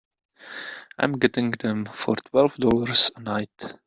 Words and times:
I'm 0.97 1.19
getting 1.19 1.51
them 1.51 1.85
for 1.93 2.15
twelve 2.15 2.55
dollars 2.55 3.11
a 3.17 3.21
night. 3.21 3.75